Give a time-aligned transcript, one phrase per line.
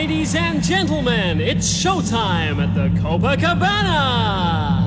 [0.00, 4.79] Ladies and gentlemen, it's showtime at the Copacabana!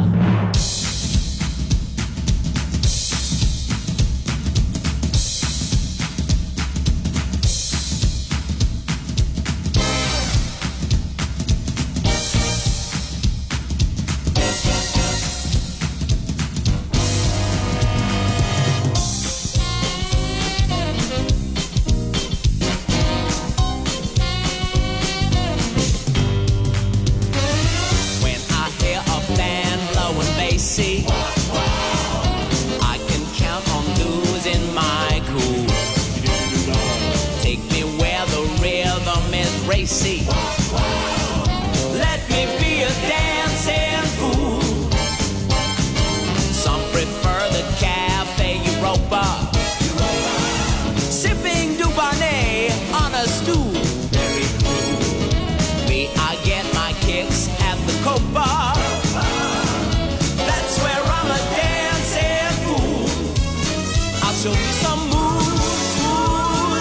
[64.44, 65.58] She'll some moon,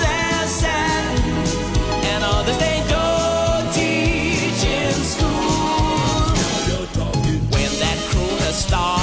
[0.05, 1.21] and sad,
[2.11, 6.35] and others they don't teach in school.
[7.53, 9.02] When that.